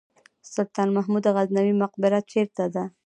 [0.53, 2.83] سلطان محمود غزنوي مقبره چیرته ده؟